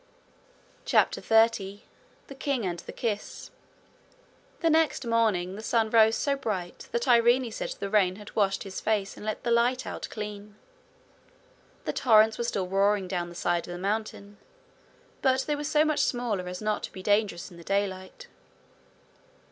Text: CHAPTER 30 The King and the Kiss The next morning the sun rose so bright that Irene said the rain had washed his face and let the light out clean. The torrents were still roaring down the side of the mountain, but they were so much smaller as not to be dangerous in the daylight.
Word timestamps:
CHAPTER 0.83 1.21
30 1.21 1.83
The 2.25 2.33
King 2.33 2.65
and 2.65 2.79
the 2.79 2.91
Kiss 2.91 3.51
The 4.61 4.69
next 4.71 5.05
morning 5.05 5.55
the 5.55 5.61
sun 5.61 5.91
rose 5.91 6.15
so 6.15 6.35
bright 6.35 6.89
that 6.91 7.07
Irene 7.07 7.51
said 7.51 7.75
the 7.77 7.87
rain 7.87 8.15
had 8.15 8.35
washed 8.35 8.63
his 8.63 8.81
face 8.81 9.15
and 9.15 9.23
let 9.23 9.43
the 9.43 9.51
light 9.51 9.85
out 9.85 10.07
clean. 10.09 10.55
The 11.85 11.93
torrents 11.93 12.39
were 12.39 12.43
still 12.45 12.65
roaring 12.65 13.07
down 13.07 13.29
the 13.29 13.35
side 13.35 13.67
of 13.67 13.73
the 13.73 13.77
mountain, 13.77 14.39
but 15.21 15.41
they 15.41 15.55
were 15.55 15.63
so 15.63 15.85
much 15.85 15.99
smaller 15.99 16.47
as 16.47 16.63
not 16.63 16.81
to 16.81 16.91
be 16.91 17.03
dangerous 17.03 17.51
in 17.51 17.57
the 17.57 17.63
daylight. 17.63 18.25